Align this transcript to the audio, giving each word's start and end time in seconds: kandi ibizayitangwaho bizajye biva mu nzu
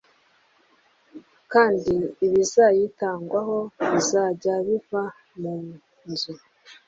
kandi 1.51 1.93
ibizayitangwaho 2.25 3.57
bizajye 3.91 4.53
biva 4.65 5.03
mu 5.41 5.55
nzu 6.09 6.33